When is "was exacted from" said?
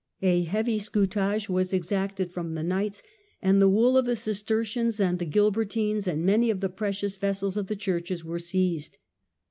1.47-2.55